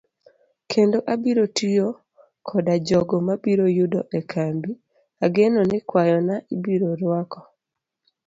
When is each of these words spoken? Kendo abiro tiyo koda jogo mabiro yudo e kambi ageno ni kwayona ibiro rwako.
Kendo 0.71 0.97
abiro 1.13 1.45
tiyo 1.57 1.87
koda 2.47 2.73
jogo 2.87 3.15
mabiro 3.27 3.65
yudo 3.77 4.01
e 4.19 4.21
kambi 4.31 4.71
ageno 5.25 5.59
ni 5.69 5.79
kwayona 5.87 6.35
ibiro 6.55 6.89
rwako. 7.01 7.39